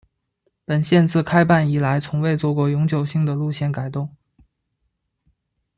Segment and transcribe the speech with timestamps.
[0.65, 4.09] 本线自开办以来从未做过永久性的路线改动。